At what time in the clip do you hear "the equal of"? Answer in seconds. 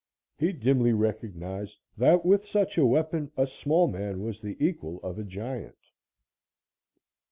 4.41-5.19